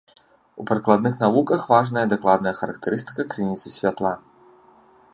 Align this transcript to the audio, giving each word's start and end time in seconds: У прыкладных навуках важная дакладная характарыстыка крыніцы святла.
У 0.55 0.63
прыкладных 0.69 1.19
навуках 1.25 1.61
важная 1.73 2.05
дакладная 2.15 2.55
характарыстыка 2.63 3.21
крыніцы 3.35 3.67
святла. 3.79 4.13